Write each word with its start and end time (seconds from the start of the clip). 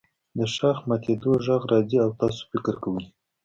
د 0.37 0.39
ښاخ 0.53 0.77
ماتیدو 0.89 1.31
غږ 1.45 1.61
راځي 1.71 1.97
او 2.05 2.09
تاسو 2.19 2.41
فکر 2.51 2.75
کوئ 2.83 3.03